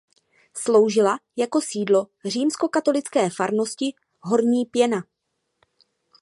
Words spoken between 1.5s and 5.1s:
sídlo římskokatolické farnosti Horní Pěna.